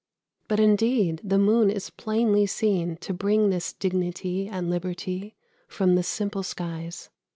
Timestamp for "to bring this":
3.01-3.71